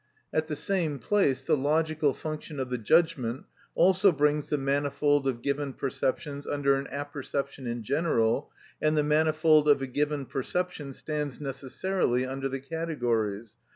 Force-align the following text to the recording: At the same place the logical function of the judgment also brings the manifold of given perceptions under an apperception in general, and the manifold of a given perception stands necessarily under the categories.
At 0.33 0.47
the 0.47 0.55
same 0.55 0.97
place 0.97 1.43
the 1.43 1.55
logical 1.55 2.15
function 2.15 2.59
of 2.59 2.71
the 2.71 2.79
judgment 2.79 3.45
also 3.75 4.11
brings 4.11 4.49
the 4.49 4.57
manifold 4.57 5.27
of 5.27 5.43
given 5.43 5.73
perceptions 5.73 6.47
under 6.47 6.73
an 6.73 6.87
apperception 6.87 7.67
in 7.67 7.83
general, 7.83 8.51
and 8.81 8.97
the 8.97 9.03
manifold 9.03 9.67
of 9.67 9.79
a 9.79 9.85
given 9.85 10.25
perception 10.25 10.93
stands 10.93 11.39
necessarily 11.39 12.25
under 12.25 12.49
the 12.49 12.59
categories. 12.59 13.53